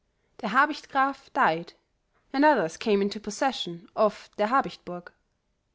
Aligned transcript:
"Der 0.41 0.49
Habicht 0.51 0.89
Graf 0.89 1.31
died, 1.31 1.73
and 2.33 2.43
others 2.43 2.75
came 2.75 3.03
into 3.03 3.19
possession 3.19 3.87
of 3.95 4.31
Der 4.35 4.47
Habicht 4.49 4.83
burg. 4.83 5.13